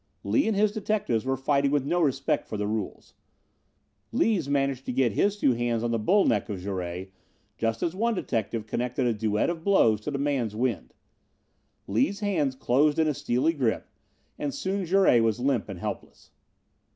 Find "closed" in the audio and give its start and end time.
12.55-12.97